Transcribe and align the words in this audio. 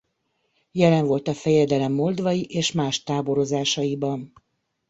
Jelen 0.71 1.05
volt 1.05 1.27
a 1.27 1.33
fejedelem 1.33 1.91
moldvai 1.91 2.43
és 2.45 2.71
más 2.71 3.03
táborozásaiban. 3.03 4.33